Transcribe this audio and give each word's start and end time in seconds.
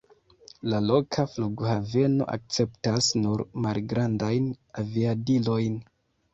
La 0.71 0.79
loka 0.91 1.25
flughaveno 1.33 2.27
akceptas 2.37 3.11
nur 3.21 3.45
malgrandajn 3.69 4.51
aviadilojn. 4.85 5.81